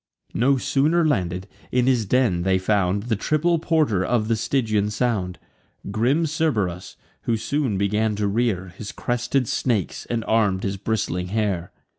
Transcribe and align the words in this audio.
No 0.33 0.57
sooner 0.57 1.07
landed, 1.07 1.47
in 1.71 1.85
his 1.85 2.07
den 2.07 2.41
they 2.41 2.57
found 2.57 3.03
The 3.03 3.15
triple 3.15 3.59
porter 3.59 4.03
of 4.03 4.29
the 4.29 4.35
Stygian 4.35 4.89
sound, 4.89 5.37
Grim 5.91 6.25
Cerberus, 6.25 6.95
who 7.25 7.37
soon 7.37 7.77
began 7.77 8.15
to 8.15 8.25
rear 8.27 8.69
His 8.75 8.91
crested 8.91 9.47
snakes, 9.47 10.07
and 10.07 10.23
arm'd 10.25 10.63
his 10.63 10.77
bristling 10.77 11.27
hair. 11.27 11.71